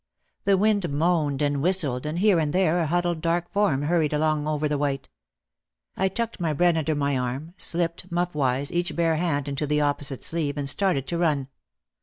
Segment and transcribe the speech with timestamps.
[0.45, 4.47] The wind moaned and whistled and here and there a huddled dark form hurried along
[4.47, 5.09] over the white.
[5.95, 9.81] I tucked my bread under my arm, slipped, muff wise, each bare hand into the
[9.81, 11.49] opposite sleeve and started to run.